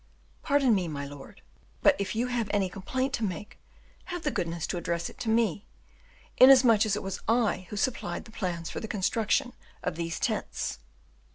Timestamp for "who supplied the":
7.69-8.31